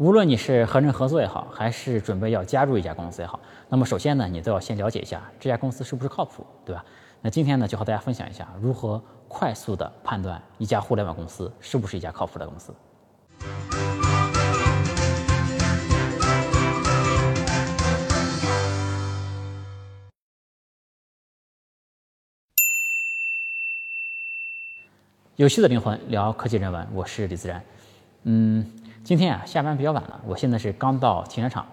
[0.00, 6.82] 无论你是和人合作也好，还是准备要加入一家公司也好，那么首先呢，你都要先了解一下这家公司是不是靠谱，对吧？
[7.20, 12.74] 那今天呢，就和大家分享一下如何快速的判断一家互联网公司是不是一家靠谱的公司。
[25.36, 27.62] 有趣的灵魂聊科技人文，我是李自然。
[28.24, 28.64] 嗯，
[29.02, 31.66] 今天啊下班比较晚了，我现在是刚到停车场。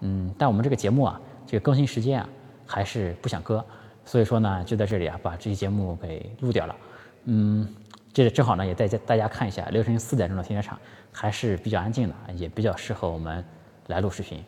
[0.00, 2.28] 嗯，但我们这个节目啊，这个更新时间啊
[2.66, 3.64] 还是不想搁，
[4.04, 6.76] 所以说呢就在这里啊把这期节目给录掉了。
[7.24, 7.68] 嗯，
[8.12, 10.78] 这正好呢也带大家看一下凌晨四点钟的停车场
[11.12, 13.44] 还是比较安静的，也比较适合我们
[13.88, 14.42] 来录视频。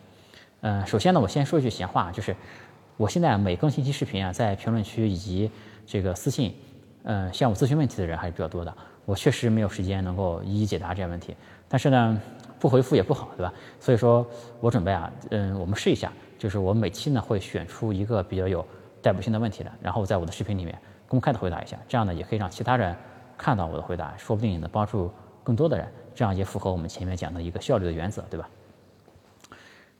[0.61, 2.35] 嗯，首先呢我先说一句闲话，就是
[2.97, 5.51] 我现在每更新一期视频啊，在评论区以及
[5.85, 6.55] 这个私信。
[7.07, 8.75] 嗯，向我咨询问题的人还是比较多的，
[9.05, 11.35] 我确实没有时间能够一一解答这些问题，
[11.69, 12.21] 但是呢，
[12.59, 13.53] 不回复也不好，对吧？
[13.79, 14.25] 所以说
[14.59, 18.65] 我准备啊，嗯，我们试一下，就是我每期呢会选出一个比较有
[19.01, 22.95] 代表性的问题来，然后在我的视频里面公开的回答一下，这样呢也可以让其他人
[23.37, 25.11] 看到我的回答，说不定也能帮助
[25.43, 28.49] 更多的人，这样也符合我们前面讲的一个效率的原则，对吧？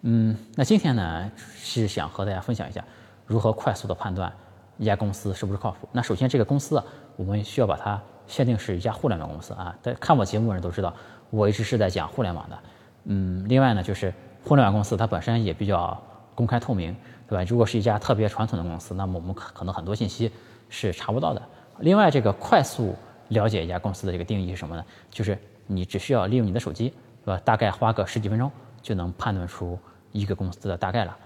[0.02, 2.84] 嗯，那今天呢是想和大家分享一下
[3.25, 4.31] 如何快速的判断。
[4.78, 5.88] 一家公司是不是靠谱？
[5.94, 6.84] 那首先这个公司啊，
[7.16, 9.76] 我们需要把它限定是一家互联网公司啊。
[9.81, 10.94] 但看我节目的人都知道，
[11.30, 12.59] 我一直是在讲互联网的。
[13.06, 16.02] 嗯，另外呢，就是互联网公司它本身也比较
[16.34, 16.96] 公开透明，
[17.28, 17.44] 对吧？
[17.48, 20.31] 如果是一家特别传统的公司，那么我们可能很多信息
[20.70, 21.42] 是查不到的。
[21.80, 22.96] 另外，这个快速
[23.30, 24.84] 了解一家公司的这个定义是什么呢？
[25.12, 25.38] 就是
[25.68, 27.40] 你只需要利用你的手机，是吧？
[27.46, 29.78] 大概花个十几分钟就能判断出
[30.12, 31.18] 一个公司的大概了。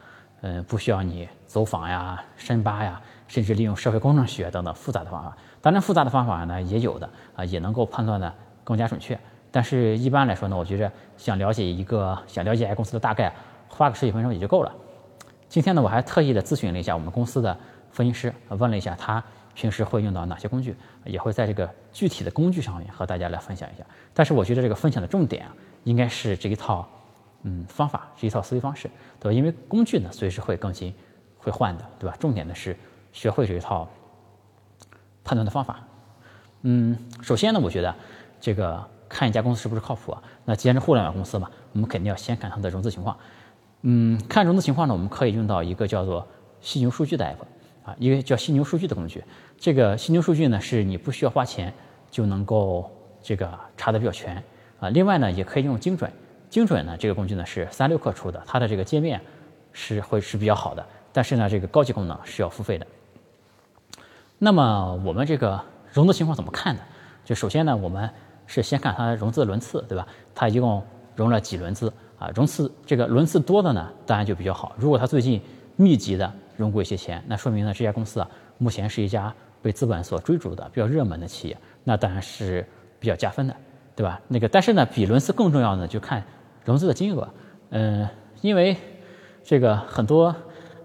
[0.42, 3.02] 嗯，不需要你走访呀、深扒呀。
[3.30, 8.34] 甚至利用社会工程学等等复杂的方法，当然复杂的方法呢也有的啊，也能够判断的
[8.66, 9.18] 更加准确。
[9.52, 13.34] 但是一般来说呢，我觉着想了解一个想了解一家公司的大概，
[13.68, 14.72] 花个十几分钟也就够了。
[15.48, 17.58] 今天呢，我还特意的咨询了一下我们公司的
[17.92, 23.84] 分析师，问了一下他平时会用到哪些工具，也会在这个具体的工具上面和大家来分享一下。
[24.14, 26.88] 但是我觉得这个分享的重点啊，应该是这一套
[27.44, 28.90] 嗯方法，这一套思维方式，
[29.20, 29.34] 对吧？
[29.34, 30.94] 因为工具呢随时会更新、
[31.38, 32.16] 会换的，对吧？
[32.20, 32.76] 重点的是。
[33.20, 33.86] 学会这一套
[35.26, 35.82] 判断的方法。
[36.62, 37.94] 嗯，首先呢，我觉得
[38.40, 40.24] 这个看一家公司是不是靠谱啊？
[40.46, 43.18] 那既然是互联网公司嘛，我们肯定要先看它的融资情况。
[43.82, 46.26] 嗯，看融资情况呢，我们可以用到一个叫做
[46.62, 49.22] 犀牛数据的 app 啊，一个叫犀牛数据的工具。
[49.58, 51.74] 这个犀牛数据呢，是你不需要花钱
[52.10, 52.90] 就能够
[53.22, 54.42] 这个查的比较全
[54.80, 54.88] 啊。
[54.92, 56.10] 另外呢，也可以用精准。
[56.50, 59.20] 精准呢，这个工具呢是三六氪出的，它的这个界面
[59.74, 62.88] 是会是比较好的，但是呢，这个高级功能是要付费的。
[64.42, 65.62] 那么我们这个
[65.92, 66.82] 融资情况怎么看呢？
[67.26, 68.10] 就首先呢，我们
[68.48, 70.08] 是先看它融资的轮次，对吧？
[70.34, 70.82] 它一共
[71.14, 72.32] 融了几轮资啊？
[72.34, 74.74] 融资这个轮次多的呢，当然就比较好。
[74.78, 75.42] 如果它最近
[75.76, 82.66] 密集的融过一些钱，那说明呢这家公司啊，目前是一家被资本所追逐的比较热门的企业，那当然是
[82.98, 83.54] 比较加分的，
[83.94, 84.22] 对吧？
[84.30, 86.24] 那个但是呢，比轮次更重要的就看
[86.64, 87.28] 融资的金额，
[87.72, 88.08] 嗯，
[88.42, 88.78] 因为
[89.44, 90.34] 这个很多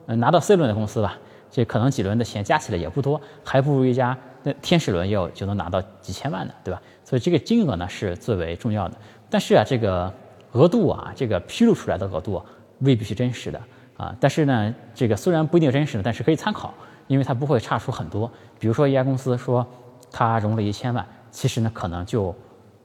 [0.06, 1.16] 拿到 C 轮的公司吧。
[1.54, 6.82] 这可能几轮的钱加起来也不多，还不如一家那天使轮要就能拿到几千万的，对吧？
[7.04, 8.96] 所以这个金额呢是最为重要的。
[9.30, 10.12] 但是啊，这个
[10.50, 12.44] 额度啊，这个披露出来的额度
[12.80, 13.60] 未必是真实的
[13.96, 14.12] 啊。
[14.18, 16.74] 但是呢，这个虽然不一定真实的，但是可以参考，
[17.06, 18.28] 因为它不会差出很多。
[18.58, 19.64] 比如说一家公司说
[20.10, 22.34] 它融了一千万，其实呢可能就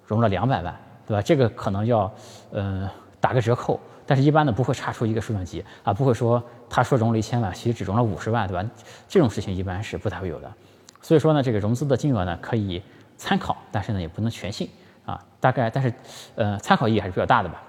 [0.06, 1.22] 融了两百万，对吧？
[1.24, 2.14] 这个可能要
[2.52, 2.88] 嗯
[3.20, 3.80] 打个折扣。
[4.10, 8.68] 但是，一般呢不会差出一个数量级啊，不会说他说融了一千万，其实只融了五十万，对吧？
[9.08, 10.52] 这种事情一般是不太会有的。
[11.00, 12.82] 所以说呢，这个融资的金额呢可以
[13.18, 14.68] 参考，但是呢也不能全信
[15.06, 15.24] 啊。
[15.40, 15.94] 大概，但是
[16.34, 17.62] 呃参考意义还是比较大的吧。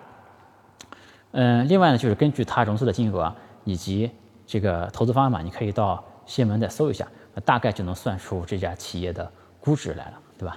[1.33, 3.31] 嗯，另外呢就是根据它融资的金额
[3.65, 4.11] 以及
[4.47, 7.07] 这个投资方案嘛，你可以到新闻再搜一下，
[7.45, 9.31] 大概就能算出这家企业的
[9.61, 10.57] 估值来了，对吧？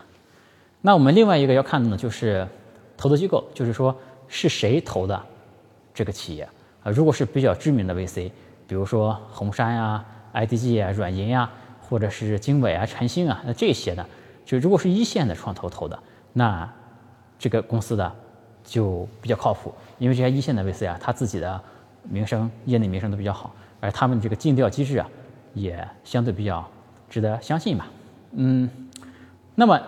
[0.80, 2.48] 那我们另外一个要看的呢就是
[2.96, 3.94] 投资机构，就是说
[4.30, 5.22] 是谁投的。
[5.94, 6.48] 这个企业
[6.84, 8.32] 啊，如果是比较知名的 VC，
[8.68, 10.04] 比如说红杉呀、
[10.34, 11.50] IDG 啊、软银呀，
[11.82, 14.06] 或者是经纬啊、晨星啊，那这些呢，
[14.44, 16.00] 就如果是一线的创投投的，
[16.34, 16.68] 那
[17.38, 18.12] 这个公司的
[18.64, 21.62] 就比较靠谱，因为这些一线的 VC 啊，他自己的
[22.10, 25.08] 名声、业内名声都比较好，而他们这个尽调机制啊，
[25.54, 26.68] 也相对比较
[27.10, 27.88] 值得相信吧。
[28.32, 28.70] 嗯，
[29.56, 29.80] 那么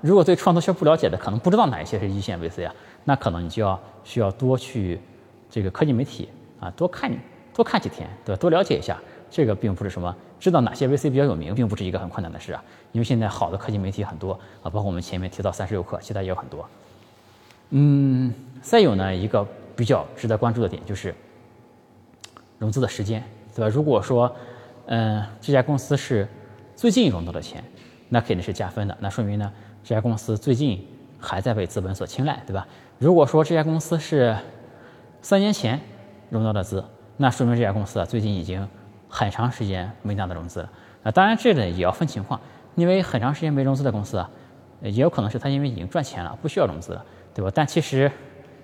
[0.00, 5.00] 如果对创投圈不了解的，可能不知道哪一些是一线 VC 啊，那可能你就要需要多去。
[5.50, 6.28] 这个科技媒体
[6.60, 7.10] 啊，多看
[7.54, 8.40] 多看几天，对吧？
[8.40, 8.98] 多了解一下，
[9.30, 12.62] 这个并不是什么知道哪些 VC 比较有名，并不是一个很困难的事啊。
[12.92, 16.68] 因为现在好的科技媒体很多啊，包括我们前面提到三十六氪，其他也有很多。
[17.70, 19.46] 嗯，再有呢，一个
[19.76, 21.14] 比较值得关注的点就是
[22.58, 23.22] 融资的时间，
[23.54, 23.68] 对吧？
[23.68, 24.34] 如果说，
[24.86, 26.26] 嗯，这家公司是
[26.74, 27.62] 最近融到的钱，
[28.08, 29.52] 那肯定是加分的，那说明呢，
[29.84, 30.86] 这家公司最近
[31.18, 32.66] 还在被资本所青睐，对吧？
[32.98, 34.34] 如果说这家公司是
[35.20, 35.80] 三年前
[36.30, 36.84] 融到的资，
[37.16, 38.66] 那说明这家公司啊最近已经
[39.08, 40.70] 很长时间没拿到融资了。
[41.02, 42.40] 啊，当然这个也要分情况，
[42.74, 44.30] 因为很长时间没融资的公司啊，
[44.80, 47.04] 也有可能是他因为已经赚钱了，不需要融资了，
[47.34, 47.50] 对吧？
[47.54, 48.10] 但其实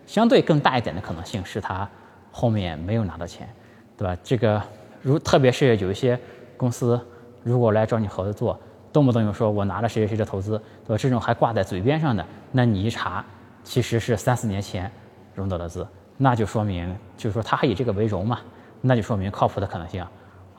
[0.06, 1.88] 相对更大一点的可能性是他
[2.30, 3.48] 后面没有拿到钱，
[3.96, 4.16] 对吧？
[4.22, 4.60] 这个
[5.02, 6.18] 如特别是有一些
[6.56, 7.00] 公司
[7.42, 8.58] 如果来找你合作，
[8.92, 10.98] 动不动就说我拿了谁谁谁的投资，对吧？
[10.98, 13.24] 这种还挂在嘴边上的，那你一查，
[13.62, 14.90] 其实是三四年前
[15.34, 15.86] 融到的资，
[16.16, 18.40] 那就说明就是说他还以这个为荣嘛，
[18.80, 20.10] 那就说明靠谱的可能性啊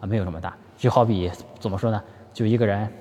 [0.02, 0.56] 没有这么大。
[0.78, 2.02] 就好比怎么说呢？
[2.34, 2.92] 就一个人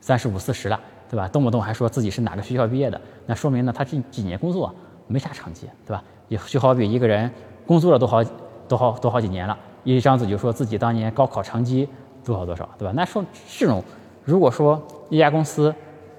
[0.00, 1.28] 三十五四十了，对吧？
[1.28, 4.74] 动不动还说自己是哪个学校毕业的，那说明呢他这几年工作
[5.06, 6.02] 没啥成绩，对吧？
[6.28, 7.30] 也就好比一个人
[7.66, 8.24] 工作了都好
[8.68, 11.88] 多好多好几年了，一张嘴就说自己当年高考成绩
[12.24, 12.92] 多少多少，对吧？
[12.96, 13.24] 那说
[13.56, 13.82] 这种，
[14.24, 15.72] 如果说一家公司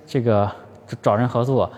[0.06, 0.50] 这个
[1.02, 1.70] 找人合作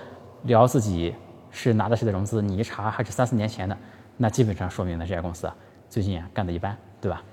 [0.44, 1.14] 聊自己
[1.54, 3.78] 是拿的谁的融资，你一查还是三四年前的，
[4.18, 5.56] 那基本上说明呢这家公司啊
[5.90, 7.24] 最近啊干的一般，对吧？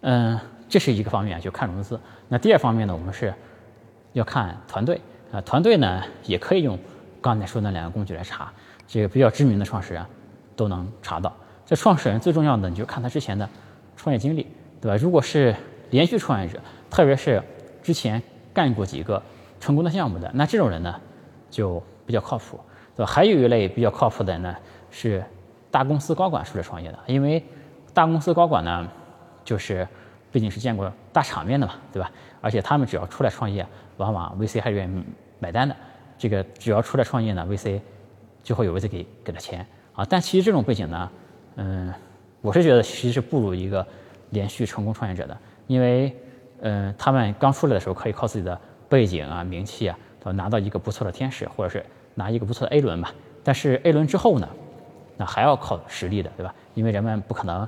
[0.00, 2.00] 嗯，这是一个方面，就看融资。
[2.28, 3.34] 那第二方面呢，我们是
[4.12, 5.00] 要看团队
[5.32, 6.78] 啊，团队呢也可以用
[7.20, 8.52] 刚才说那两个工具来查。
[8.86, 10.04] 这个比较知名的创始人
[10.54, 11.34] 都能查到。
[11.66, 13.48] 这创始人最重要的，你就看他之前的
[13.96, 14.46] 创业经历，
[14.80, 14.96] 对吧？
[14.96, 15.56] 如果是
[15.90, 16.60] 连续创业者，
[16.90, 17.42] 特别是
[17.82, 18.22] 之前
[18.52, 19.20] 干过几个
[19.58, 21.00] 成功的项目的，那这种人呢
[21.50, 22.58] 就比较靠谱，
[22.96, 23.10] 对吧？
[23.10, 24.56] 还有一类比较靠谱的呢，
[24.90, 25.24] 是
[25.70, 27.44] 大公司高管出来创业的，因为
[27.92, 28.88] 大公司高管呢。
[29.46, 29.86] 就是，
[30.32, 32.10] 毕竟是见过大场面的嘛，对吧？
[32.40, 33.66] 而且他们只要出来创业，
[33.98, 35.04] 往往 VC 还愿意
[35.38, 35.76] 买单的。
[36.16, 37.78] 这个只要出来创业呢，VC
[38.42, 40.02] 就会有 VC 给给他钱啊。
[40.08, 41.10] 但其实这种背景呢，
[41.56, 41.92] 嗯，
[42.40, 43.86] 我是觉得其实是不如一个
[44.30, 45.36] 连续成功创业者的，
[45.66, 46.16] 因为
[46.62, 48.58] 嗯，他们刚出来的时候可以靠自己的
[48.88, 49.98] 背景啊、名气啊，
[50.32, 53.12] 拿到一个不错的天使，或者是拿一个不错的 A 轮吧。
[53.42, 54.48] 但是 A 轮之后呢，
[55.16, 56.54] 那还要靠实力的，对吧？
[56.74, 57.66] 因为人们不可能。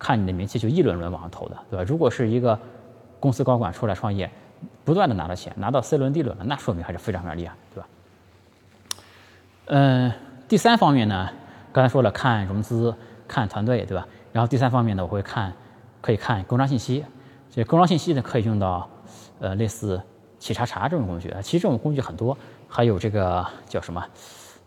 [0.00, 1.84] 看你的名气就一轮轮往上投的，对吧？
[1.84, 2.56] 如果是一个
[3.18, 4.30] 公司高管出来创业，
[4.84, 7.88] 不断的拿到钱，拿到 C 轮、D 轮了，那说明还是非常非常厉害，对吧？
[9.64, 10.12] 嗯，
[10.46, 11.28] 第三方面呢，
[11.72, 12.94] 刚才说了看融资、
[13.26, 14.06] 看团队，对吧？
[14.32, 15.52] 然后第三方面呢，我会看，
[16.00, 17.04] 可以看工商信息。
[17.50, 18.88] 这工商信息呢，可以用到
[19.40, 20.00] 呃类似
[20.38, 21.42] 企查查这种工具啊。
[21.42, 22.38] 其实这种工具很多，
[22.68, 24.04] 还有这个叫什么？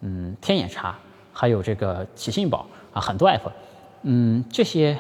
[0.02, 0.98] 嗯，天眼查，
[1.32, 3.52] 还有这个企信宝啊，很多 app。
[4.04, 4.98] 嗯，这些。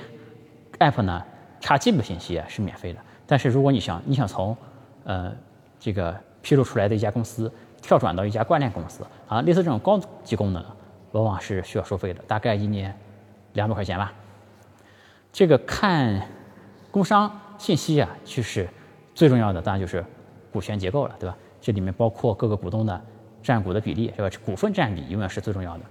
[0.79, 1.23] app 呢
[1.59, 4.57] 查基本信息啊是免费的，但是如果你想你想从
[5.03, 5.31] 呃
[5.79, 7.51] 这个披露出来的一家公司
[7.83, 10.65] 跳转到一家关联公司啊，类似这种高级功能，
[11.11, 12.97] 往往是需要收费的，大概一年
[13.53, 14.11] 两百块钱吧。
[15.31, 16.27] 这个看
[16.89, 18.67] 工商信息啊，就是
[19.13, 20.03] 最重要的，当然就是
[20.51, 21.37] 股权结构了，对吧？
[21.61, 23.01] 这里面包括各个股东的
[23.41, 24.29] 占股的比例，是吧？
[24.43, 25.83] 股份占比永远是最重要的。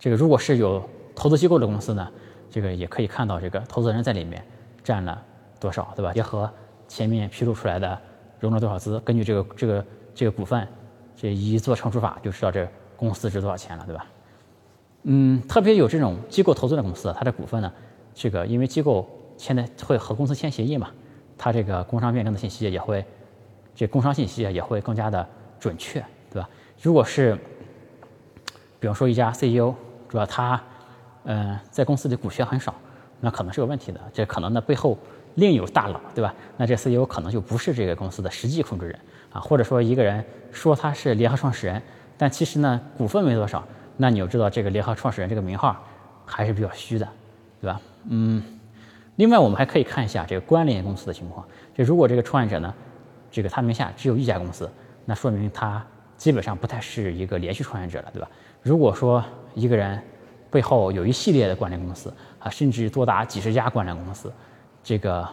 [0.00, 0.82] 这个如果是有
[1.14, 2.10] 投资机构的公司呢？
[2.50, 4.44] 这个也可以看到，这个投资人在里面
[4.82, 5.22] 占了
[5.60, 6.12] 多少，对吧？
[6.12, 6.50] 结合
[6.88, 7.98] 前面披露出来的
[8.40, 10.66] 融了多少资，根据这个这个这个股份，
[11.16, 14.06] 这一做乘除法就知道这公司值多少钱了，对吧？
[15.04, 17.72] 嗯，特别有这种机构投资的公司，它的股份呢，
[18.12, 20.90] 这个因为机构现在会和公司签协议嘛，
[21.38, 23.02] 它这个工商变更的信息也会，
[23.74, 25.26] 这工商信息啊也会更加的
[25.58, 26.48] 准确，对吧？
[26.80, 27.36] 如果是，
[28.80, 29.74] 比方说一家 CEO，
[30.08, 30.62] 主要他。
[31.24, 32.74] 嗯，在公司里股权很少，
[33.20, 34.00] 那可能是有问题的。
[34.12, 34.98] 这可能呢背后
[35.36, 36.34] 另有大佬，对吧？
[36.56, 38.98] 那这 CEO 可能就不是这个公司的实际控制人
[39.32, 41.80] 啊，或者说一个人说他是联合创始人，
[42.18, 43.62] 但其实呢股份没多少，
[43.96, 45.80] 那你就知道这个联合创始人这个名号
[46.26, 47.08] 还是比较虚的，
[47.60, 47.80] 对吧？
[48.08, 48.42] 嗯，
[49.14, 51.46] 另外我们还可以看一下这个关联公司的情况。
[51.72, 52.74] 就如果这个创业者呢，
[53.32, 54.70] 这个他名下只有一家公司，
[55.04, 55.84] 那说明他
[56.16, 58.30] 基本上不太是一个连续创业者了，对吧？
[58.62, 59.24] 如果说
[59.54, 60.00] 一个人。
[60.52, 64.30] 背后有一系列的关联公司啊，甚至多达几十家关联公司，
[64.84, 65.26] 这个，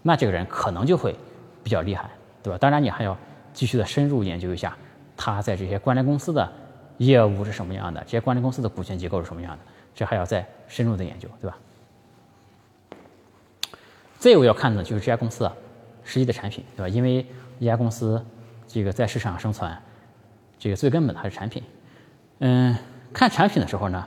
[0.00, 1.14] 那这个人可能就会
[1.62, 2.08] 比较厉害，
[2.42, 2.56] 对吧？
[2.56, 3.14] 当然，你还要
[3.52, 4.74] 继续的深入研究一下
[5.14, 6.50] 他在这些关联公司的
[6.96, 9.58] 业务是什么样的，这些关联公司的股权结构是什么样的，
[9.94, 11.58] 这还要再深入的研究，对吧？
[14.18, 15.46] 再有要看的就是这家公司
[16.02, 16.88] 实际的产品，对吧？
[16.88, 17.26] 因为
[17.62, 18.20] 一家公司
[18.66, 19.70] 这个在市场上生存，
[20.58, 21.62] 这个最根本的还是产品。
[22.40, 22.76] 嗯，
[23.12, 24.04] 看产品的时候呢。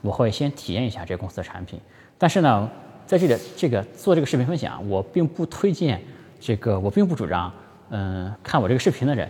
[0.00, 1.80] 我会先体验一下这个公司的产品，
[2.18, 2.70] 但是呢，
[3.06, 5.98] 在这里这个做这个视频分享，我并不推荐
[6.38, 7.50] 这个，我并不主张，
[7.88, 9.26] 嗯，看我这个视频的人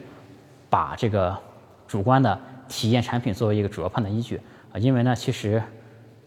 [0.69, 1.39] 把这个
[1.87, 4.41] 主观的体验产品作为一个主要判断依据
[4.73, 5.63] 啊，因为呢，其实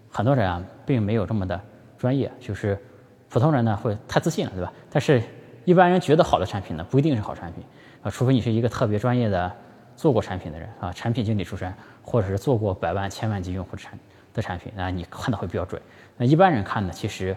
[0.09, 1.59] 很多人啊并没有这么的
[1.97, 2.81] 专业，就是
[3.27, 4.71] 普通人呢会太自信了，对吧？
[4.89, 5.21] 但是
[5.67, 7.61] 一般人觉得好的产品呢，不一定是好产品
[8.01, 9.51] 啊，除非你是一个特别专业的
[9.97, 13.99] 做过产品的人啊，产品经理出身，或者是做过百万、千万级用户产
[14.33, 15.81] 的产品，那你看的会比较准。
[16.15, 17.35] 那一般人看呢，其实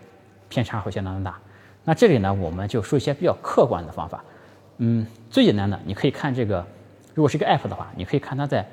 [0.49, 1.37] 偏差会相当的大。
[1.83, 4.23] 那这里呢，我们就说一些比较客观的方法。
[4.77, 6.65] 嗯，最简单的，你可以看这个，
[7.15, 8.65] 如果是一个 app 的话，你可以看它在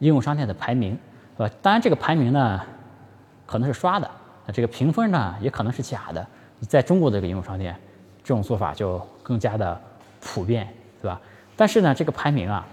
[0.00, 0.92] 应用商店的排名，
[1.34, 1.50] 是吧？
[1.62, 2.60] 当然，这个排名呢
[3.46, 4.10] 可能是刷的，
[4.44, 6.26] 那这个评分呢也可能是假的。
[6.60, 7.74] 在中国的这个应用商店，
[8.22, 9.80] 这种做法就更加的
[10.20, 10.68] 普遍，
[11.00, 11.20] 对吧？
[11.56, 12.66] 但是呢，这个排名啊，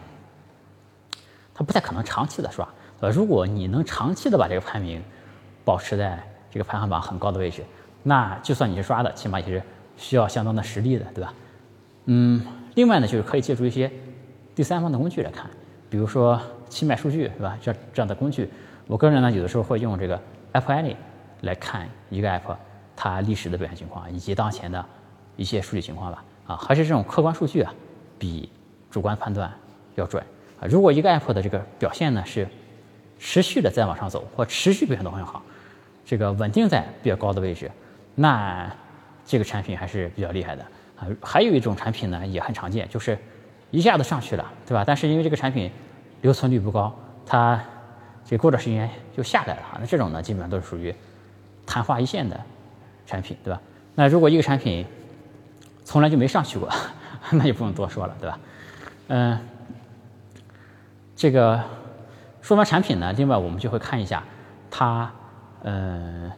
[1.54, 2.68] 它不太可能长期的刷，
[3.00, 3.10] 呃？
[3.10, 5.02] 如果你能长期的把这个排名
[5.64, 6.22] 保持在
[6.52, 7.64] 这个排行榜很高的位置，
[8.04, 9.64] 那就算你是刷的，起码也是
[9.98, 11.34] 需要相当的实力的，对吧？
[12.06, 12.46] 嗯。
[12.76, 13.90] 另外呢，就是可以借助一些
[14.54, 15.50] 第三方的工具来看，
[15.90, 16.38] 比如说
[16.68, 17.58] 七脉数据，是吧？
[17.62, 18.50] 这这样的工具，
[18.86, 20.22] 我个人呢有的时候会用这个
[20.52, 20.98] App Annie
[21.40, 22.54] 来看一个 App
[22.94, 24.86] 它历史的表现情况以及当前的
[25.36, 26.24] 一些数据情况吧。
[26.48, 27.74] 啊，还是这种客观数据啊，
[28.20, 28.48] 比
[28.92, 29.52] 主观判断
[29.96, 30.24] 要准
[30.60, 30.68] 啊。
[30.70, 32.48] 如果一个 App 的这个表现呢是
[33.18, 35.42] 持续的在往上走，或持续表现都很好，
[36.06, 37.72] 这个稳定在比较高的位置，
[38.14, 38.72] 那
[39.26, 40.64] 这个产品还是比较厉害的。
[40.98, 43.18] 啊，还有一种产品呢，也很常见，就是
[43.72, 44.84] 一下子上去了，对吧？
[44.86, 45.72] 但是因为这个产品
[46.22, 47.60] 留存率不高，它
[48.24, 48.88] 这过段时间
[49.18, 49.78] 就下来了哈。
[49.80, 50.94] 那这种呢，基本上都是属于
[51.66, 52.40] 昙花一现的
[53.08, 53.60] 产品，对吧？
[53.96, 54.86] 那如果一个产品
[55.86, 56.68] 从来就没上去过，
[57.32, 58.40] 那就不用多说了，对吧？
[59.08, 59.40] 嗯，
[61.16, 61.64] 这个
[62.42, 64.22] 说完产品呢，另外我们就会看一下
[64.70, 65.10] 它，
[65.64, 66.30] 嗯，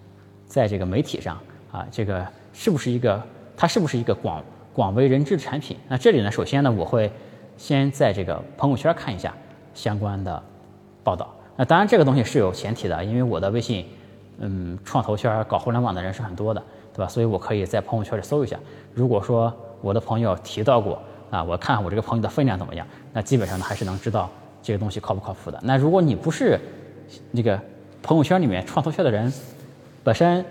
[0.46, 1.40] 在这个媒体上
[1.72, 2.24] 啊，这个
[2.54, 3.20] 是不是一个。
[3.60, 5.76] 它是不是一个广广为人知的产品？
[5.88, 7.12] 那这里呢，首先呢，我会
[7.58, 9.34] 先在这个朋友圈看一下
[9.74, 10.44] 相关的
[11.04, 11.34] 报道。
[11.56, 13.88] 那当然，这个东西是有前提的，因为我的微信，
[14.38, 16.64] 嗯，创投圈搞互联网的人是很多的，
[16.98, 17.08] 对吧？
[17.08, 18.58] 所以我可以在朋友圈里搜一下。
[18.92, 21.00] 如果说我的朋友提到过
[21.30, 24.28] 啊，我看我这个朋友的分量怎么样，那基本上呢还是能知道
[24.64, 25.60] 这个东西靠不靠谱的。
[25.62, 26.60] 那如果你不是
[27.32, 27.60] 那个
[28.02, 29.32] 朋友圈里面创投圈的人，
[30.04, 30.44] 本身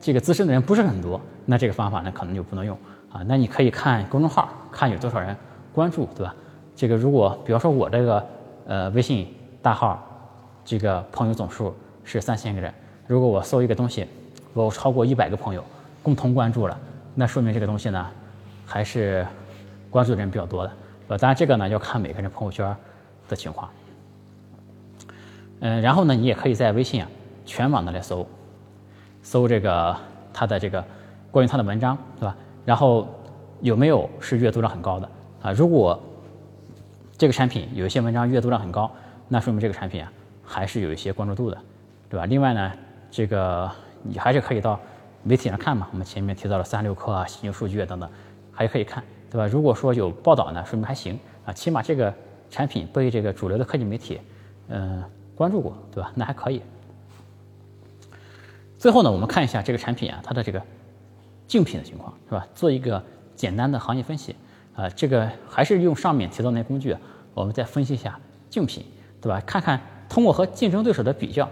[0.00, 1.20] 这个资深的人不是很多。
[1.44, 2.74] 那这个方法呢，可能就不能用
[3.12, 3.22] 啊。
[3.26, 5.36] 那你可以看公众号，看有多少人
[5.74, 6.34] 关注，对吧？
[6.74, 8.26] 这个如果比方说我这个
[8.66, 10.02] 呃微信大号，
[10.64, 12.72] 这个朋友总数是三千个人，
[13.06, 14.06] 如果我搜一个东西，
[14.54, 15.62] 我超过一百个朋友
[16.02, 16.78] 共同关注了，
[17.14, 18.06] 那说明这个东西呢
[18.66, 19.26] 还是
[19.90, 20.72] 关注的人比较多的，
[21.08, 22.76] 呃，当然这个呢要看每个人朋友圈
[23.28, 23.70] 的情况。
[25.60, 27.08] 嗯，然后呢，你也可以在微信啊
[27.44, 28.26] 全网的来搜，
[29.22, 29.96] 搜这个
[30.32, 30.84] 他的这个。
[31.32, 32.36] 关于他的文章，对吧？
[32.64, 33.06] 然后
[33.60, 35.08] 有没有是阅读量很高的
[35.40, 35.52] 啊？
[35.52, 35.96] 如果
[37.16, 38.90] 这个产品有一些文章阅读量很高，
[39.28, 40.12] 那说明这个产品啊
[40.44, 41.56] 还是有一些关注度的，
[42.08, 42.26] 对吧？
[42.26, 42.72] 另外呢，
[43.12, 43.70] 这个
[44.02, 44.80] 你还是可以到
[45.22, 45.88] 媒体上看嘛。
[45.92, 48.08] 我们前面提到了三六氪啊、犀牛数据啊等等，
[48.52, 49.46] 还可以看，对吧？
[49.46, 52.12] 如果说有报道呢，说明还行啊，起码这个
[52.50, 54.20] 产品被这个主流的科技媒体
[54.68, 55.02] 嗯
[55.34, 56.12] 关注过，对吧？
[56.14, 56.62] 那还可以。
[58.78, 60.62] 最后呢，我们看一下这个产品啊，它的这个。
[61.50, 62.46] 竞品的情况是吧？
[62.54, 63.02] 做一个
[63.34, 64.36] 简单的行业分析
[64.76, 66.96] 啊，这个还是用上面提到那工具，
[67.34, 68.16] 我们再分析一下
[68.48, 68.86] 竞品，
[69.20, 69.40] 对吧？
[69.40, 71.50] 看看通过和竞争对手的比较，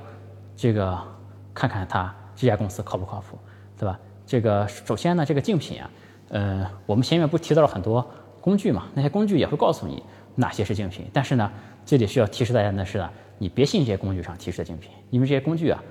[0.57, 0.97] 这个
[1.53, 3.37] 看看它这家公司靠不靠谱，
[3.79, 3.99] 对吧？
[4.27, 5.91] 这个首先呢，这个竞品啊，
[6.31, 8.07] 呃，我们前面不提到了很多
[8.41, 8.89] 工具嘛？
[8.95, 10.03] 那些工具也会告诉你
[10.35, 11.51] 哪些是竞品，但是呢，
[11.87, 13.09] 这里需要提示大家的是呢，
[13.39, 15.83] 你别信这些工具上提示的竞品，因为这些工具啊，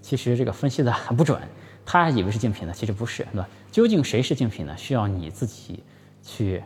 [0.00, 1.40] 其实这个分析的很不准。
[1.84, 3.48] 他以为是竞品呢，其实不是，对吧？
[3.72, 4.76] 究竟谁是竞品呢？
[4.76, 5.82] 需要你自己
[6.22, 6.62] 去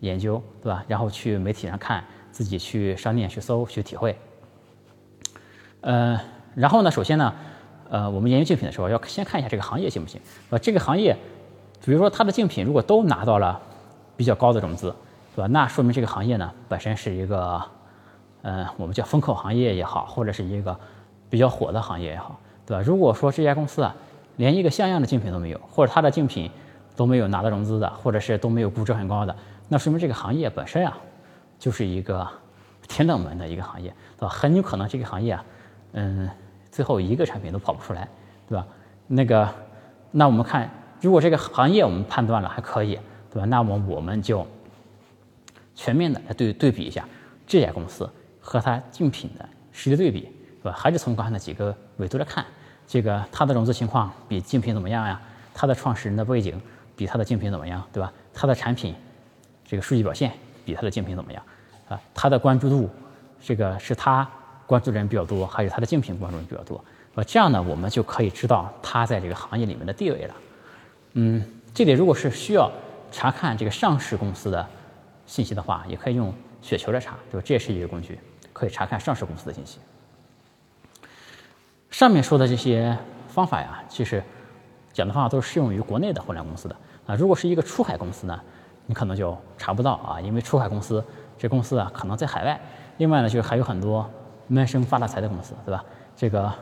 [0.00, 0.84] 研究，对吧？
[0.86, 4.14] 然后去媒体上看，自己去商店去搜去体会。
[5.80, 6.20] 呃，
[6.54, 7.34] 然后呢，首先呢，
[7.90, 11.16] 呃，我们研究竞品的时候要先看一下这个行业行不行，呃，这个行业，
[11.84, 13.60] 比如说它的竞品如果都拿到了
[14.16, 14.94] 比较高的融资，
[15.34, 15.46] 对吧？
[15.46, 17.62] 那说明这个行业呢本身是一个，
[18.42, 20.78] 呃，我们叫风口行业也好，或者是一个
[21.30, 22.82] 比较火的行业也好，对吧？
[22.82, 23.94] 如果说这家公司啊，
[24.36, 26.50] 连一个像样的竞品都没有，或者它的竞品
[26.96, 29.34] 都没有拿到融资的，或者是都没有估值很高的，
[29.68, 30.96] 那说明这个行业本身啊，
[31.58, 32.26] 就是一个
[32.86, 34.28] 挺冷门的一个行业，对吧？
[34.28, 35.44] 很有可能这个行业啊，
[35.92, 36.28] 嗯，
[36.78, 38.08] 最后一个产品都跑不出来，
[38.48, 38.64] 对吧？
[39.08, 39.52] 那个，
[40.12, 40.70] 那我们看，
[41.00, 42.96] 如果这个行业我们判断了还可以，
[43.32, 43.44] 对吧？
[43.46, 44.46] 那么我们就
[45.74, 47.04] 全面的来对对比一下
[47.48, 48.08] 这家公司
[48.40, 50.30] 和它竞品的实际对比，
[50.62, 50.72] 对吧？
[50.78, 52.46] 还是从刚才那几个维度来看。
[52.86, 55.20] 这个它的融资情况比竞品怎么样呀？
[55.52, 56.62] 它的创始人的背景
[56.94, 58.12] 比它的竞品怎么样，对吧？
[58.32, 58.94] 它的产品
[59.66, 60.32] 这个数据表现
[60.64, 61.42] 比它的竞品怎么样？
[61.88, 62.88] 啊，它的关注度，
[63.40, 64.30] 这个是它
[64.68, 66.84] 关注的人比较多，还有它的竞品关注人比较多。
[67.14, 70.34] 呃，这样呢，我们就可以知道它在这个行业里面的地位了。
[71.14, 72.70] 嗯，这里如果是需要
[73.10, 74.64] 查看这个上市公司的
[75.24, 77.42] 信息的话，也可以用雪球来查，对吧？
[77.46, 78.18] 这也是一个工具，
[78.52, 79.78] 可以查看上市公司的信息。
[81.90, 82.96] 上面说的这些
[83.26, 84.22] 方法呀，其实
[84.92, 87.16] 讲的方法都是适用于国内的互联网公司的啊。
[87.16, 88.38] 如果是一个出海公司呢，
[88.84, 91.02] 你可能就查不到啊，因为出海公司
[91.38, 92.60] 这公司啊可能在海外。
[92.98, 94.08] 另外呢，就是还有很多
[94.48, 95.84] 闷声发大财的公司，对吧？
[96.16, 96.52] 这个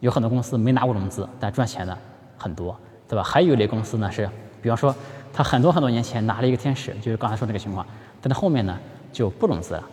[0.00, 1.96] 有很多公司没拿过融资，但赚钱的
[2.36, 2.76] 很多，
[3.08, 3.22] 对吧？
[3.22, 4.28] 还有一类公司呢是，
[4.60, 4.94] 比方说
[5.32, 7.86] 他很多很多年前拿了一个天使，就是刚才说那个情况，
[8.20, 8.76] 但他后面呢
[9.12, 9.84] 就不融资了。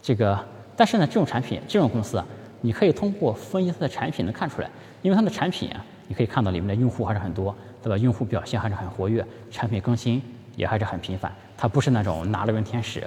[0.00, 0.38] 这个
[0.76, 2.24] 但是呢，这种产品这种公司啊。
[2.62, 4.68] 你可以通过分析它的产品能看出来，
[5.02, 7.96] 因为它的产品啊，你可以看到里面的用户还是很多，对吧？
[7.98, 10.20] 用户表现还是很活跃，产品更新
[10.56, 11.30] 也还是很频繁。
[11.56, 13.06] 它不是那种拿了个天使，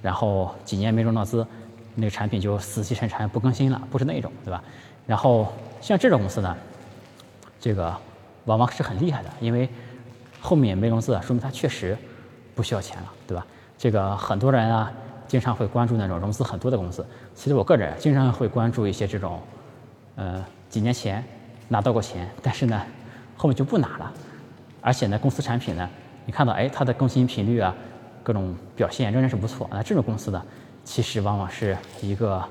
[0.00, 1.44] 然后几年没融到资，
[1.94, 4.62] 那个产品就死气沉沉不更新了，不是那种，对吧？
[5.06, 6.56] 然后像这种公司呢，
[7.60, 7.96] 这个
[8.44, 9.68] 往往是很厉害的，因为
[10.40, 11.96] 后面没融资，说明它确实
[12.54, 13.46] 不需要钱了，对吧？
[13.78, 14.92] 这个很多人啊。
[15.30, 17.06] 经常会关注那种融资很多的公司。
[17.36, 19.40] 其实我个人经常会关注一些这种，
[20.16, 21.24] 呃，几年前
[21.68, 22.82] 拿到过钱，但是呢，
[23.36, 24.12] 后面就不拿了。
[24.80, 25.88] 而且呢，公司产品呢，
[26.26, 27.72] 你看到，哎，它的更新频率啊，
[28.24, 29.70] 各种表现仍然是不错。
[29.70, 30.44] 那这种公司呢，
[30.84, 32.44] 其实往往是一个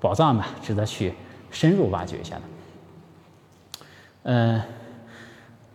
[0.00, 1.14] 宝藏吧，值得去
[1.50, 2.42] 深入挖掘一下的。
[4.24, 4.62] 嗯，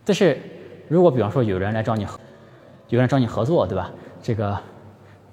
[0.05, 0.39] 但是
[0.87, 2.07] 如果比方说有人来找你，
[2.89, 3.91] 有人找你合作，对吧？
[4.21, 4.57] 这个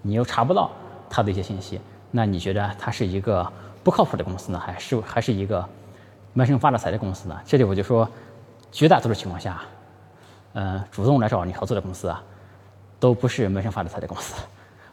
[0.03, 0.71] 你又查不到。
[1.11, 3.47] 他的一些信息，那你觉得他是一个
[3.85, 5.65] 不靠谱的公司呢，还是还是一个
[6.33, 7.41] 闷声发大财的公司呢？
[7.45, 8.09] 这里我就说，
[8.73, 9.63] 绝大多数情况下，
[10.55, 12.21] 嗯，主动来找你合作的公司啊，
[12.99, 14.35] 都不是闷声发大财的公司，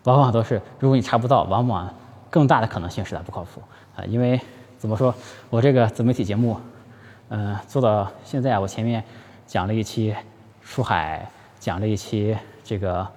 [0.03, 1.93] 往往都是，如果你查不到，往往
[2.29, 3.61] 更大的可能性是它不靠谱
[3.95, 4.03] 啊。
[4.05, 4.39] 因为
[4.77, 5.13] 怎么说，
[5.49, 6.57] 我这个自媒体节目，
[7.29, 9.03] 嗯，做到现在，我前面
[9.45, 10.15] 讲了一期
[10.61, 13.07] 出海，讲了一期这个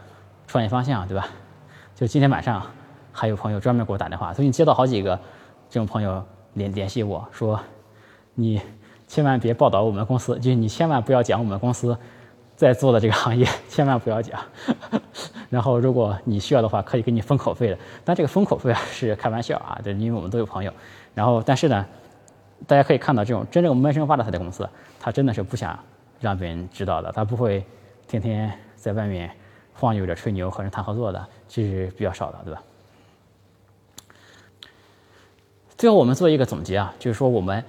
[0.47, 1.29] 创业方向，对吧？
[1.94, 2.62] 就今天晚上。
[3.16, 5.16] 还有朋友专门给我打电话，最近接到好几个
[5.70, 6.20] 这种朋友
[6.55, 7.61] 联联系我说，
[8.35, 8.61] 你
[9.07, 11.97] 千万别报道我们公司，就是你千万不要讲我们公司
[12.57, 14.40] 在做的这个行业，千万不要讲。
[15.55, 20.73] 然后如果你需要的话，可以给你封口费的，但这个封口费啊是开玩笑啊，对，因为我们都有朋友。
[21.14, 21.87] 然后但是呢，
[22.67, 25.79] 大家可以看到这种真正闷声发大财的公司，他真的是不想
[26.19, 27.64] 让别人知道的，他不会
[28.09, 29.31] 天天在外面
[29.75, 32.61] 晃悠着吹牛和人谈合作的，这是比较少的，对吧？
[35.79, 37.62] 最后我们做一个总结啊，就是说我们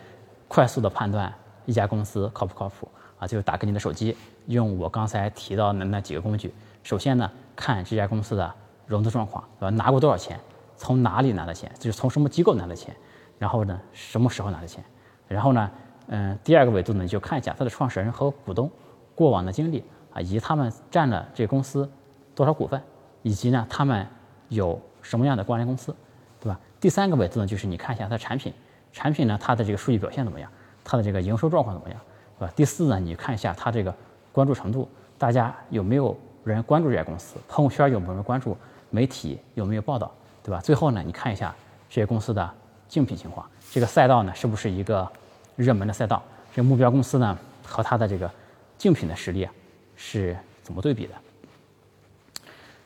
[0.48, 1.32] 快速的判断
[1.68, 4.18] 一家公司靠不靠谱啊，就是打开你的手机，
[4.48, 6.52] 用我刚才提到的那几个工具。
[6.86, 8.54] 首先呢，看这家公司的
[8.86, 9.72] 融资状况，对吧？
[9.72, 10.40] 拿过多少钱？
[10.78, 11.72] 从哪里拿的钱？
[11.80, 12.96] 就是从什么机构拿的钱？
[13.40, 14.84] 然后呢，什么时候拿的钱？
[15.28, 15.72] 然后呢，
[16.10, 18.70] 嗯，第二个维度呢，就看一下它的创始人和股东
[19.16, 21.90] 过往的经历啊，以及他们占了这个公司
[22.36, 22.80] 多少股份，
[23.24, 24.06] 以及呢，他们
[24.50, 25.96] 有什么样的关联公司。
[26.40, 28.54] 对吧第三个维度呢，就是你看一下它的产品，
[28.94, 30.48] 产品呢它的这个数据表现怎么样，
[30.84, 32.00] 它的这个营收状况怎么样，
[32.38, 32.54] 对吧？
[32.56, 33.92] 第四呢，你看一下它这个
[34.32, 36.16] 关注程度，大家有没有
[36.54, 38.58] 人关注这家公司，朋友圈有没有人关注，
[38.90, 40.12] 媒体有没有报道，
[40.44, 40.60] 对吧？
[40.60, 41.54] 最后呢，你看一下
[41.90, 42.50] 这些公司的
[42.88, 45.08] 竞品情况，这个赛道呢是不是一个
[45.56, 46.22] 热门的赛道？
[46.54, 48.30] 这个目标公司呢和它的这个
[48.78, 49.48] 竞品的实力
[49.96, 51.14] 是怎么对比的？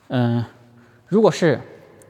[0.08, 0.44] 嗯，
[1.06, 1.60] 如果是。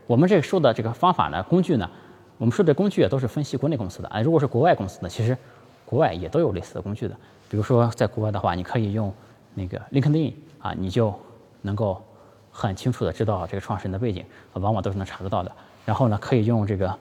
[0.07, 1.89] 我们这个说的这个方法呢，工具呢，
[2.37, 4.09] 我们说的工具也，都是分析国内公司的。
[4.09, 5.39] 啊，如果是国外公司呢，其实
[5.87, 7.17] 国外也都有类似的工具的。
[7.49, 9.15] 比如说在国外的话，你可以用
[9.55, 11.17] 那个 LinkedIn 啊，你就
[11.63, 12.03] 能够
[12.51, 15.53] 很清楚的知道这个创始人的背景，往往都是能查得到的。
[15.85, 16.99] 然后呢，可以用这个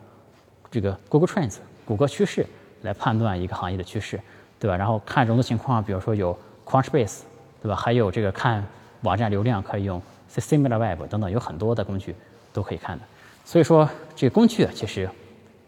[0.72, 2.45] 这个 Google Trends 谷歌趋势
[2.82, 4.19] 来判断一个行业的趋势，
[4.60, 4.78] 对吧？
[4.78, 7.22] 然后看融资情况，比如说有 Crunchbase，
[7.62, 7.76] 对吧？
[7.76, 8.65] 还有这个看
[9.02, 12.15] 网站流量可以用 SimilarWeb 等等，有很多的工具。
[12.52, 13.06] 都可以看的，
[13.45, 15.08] 所以说这个工具，其实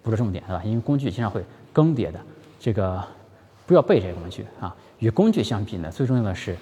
[0.01, 0.59] 不是重点，是吧？
[0.65, 2.19] 因为工具经常会更迭的，
[2.59, 3.01] 这个
[3.67, 4.75] 不要背这些工具啊。
[4.97, 6.57] 与工具相比呢，最重要的是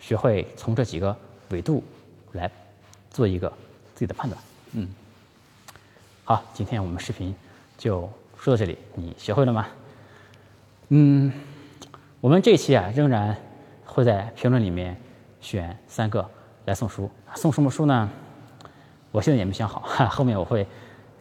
[0.00, 1.16] 学会从这几个
[1.50, 1.82] 维度
[2.32, 2.50] 来
[3.10, 3.48] 做一个
[3.94, 4.42] 自己的判断。
[4.72, 4.88] 嗯，
[6.24, 7.34] 好，今天我们视频
[7.76, 8.08] 就
[8.38, 9.66] 说到这里，你学会了吗？
[10.88, 11.32] 嗯，
[12.20, 13.36] 我们这期啊，仍然
[13.84, 14.96] 会在评论里面
[15.40, 16.28] 选三个
[16.66, 18.08] 来送书，送什么书呢？
[19.12, 20.66] 我现在也没想好，哈， 后面我会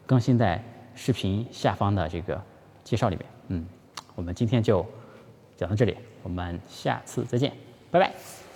[0.05, 0.63] 更新在
[0.95, 2.39] 视频下方的这个
[2.83, 3.25] 介绍里面。
[3.47, 3.65] 嗯，
[4.15, 4.85] 我们今天就
[5.57, 7.51] 讲到这里，我们下次再见，
[7.89, 8.48] 拜拜。